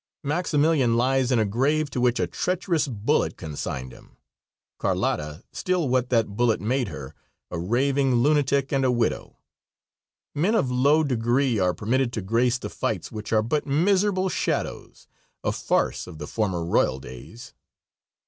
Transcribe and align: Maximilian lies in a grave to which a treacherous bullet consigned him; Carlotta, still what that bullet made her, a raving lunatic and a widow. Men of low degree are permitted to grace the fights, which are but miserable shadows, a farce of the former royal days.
Maximilian 0.23 0.97
lies 0.97 1.31
in 1.31 1.37
a 1.37 1.45
grave 1.45 1.91
to 1.91 2.01
which 2.01 2.19
a 2.19 2.25
treacherous 2.25 2.87
bullet 2.87 3.37
consigned 3.37 3.91
him; 3.91 4.17
Carlotta, 4.79 5.43
still 5.51 5.87
what 5.87 6.09
that 6.09 6.29
bullet 6.29 6.59
made 6.59 6.87
her, 6.87 7.13
a 7.51 7.59
raving 7.59 8.15
lunatic 8.15 8.71
and 8.71 8.83
a 8.83 8.89
widow. 8.91 9.37
Men 10.33 10.55
of 10.55 10.71
low 10.71 11.03
degree 11.03 11.59
are 11.59 11.75
permitted 11.75 12.11
to 12.13 12.21
grace 12.23 12.57
the 12.57 12.67
fights, 12.67 13.11
which 13.11 13.31
are 13.31 13.43
but 13.43 13.67
miserable 13.67 14.27
shadows, 14.27 15.07
a 15.43 15.51
farce 15.51 16.07
of 16.07 16.17
the 16.17 16.25
former 16.25 16.65
royal 16.65 16.99
days. 16.99 17.53